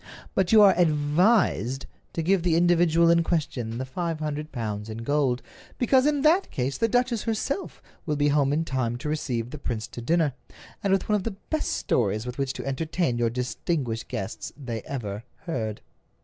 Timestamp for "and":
10.83-10.91